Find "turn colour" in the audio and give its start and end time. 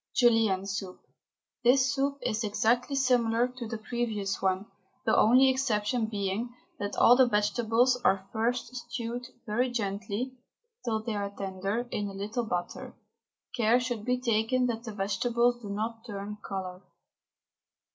16.07-16.81